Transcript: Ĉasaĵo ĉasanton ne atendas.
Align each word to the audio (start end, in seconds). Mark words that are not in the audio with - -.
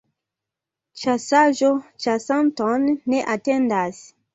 Ĉasaĵo 1.01 1.71
ĉasanton 2.07 2.93
ne 2.95 3.25
atendas. 3.41 4.07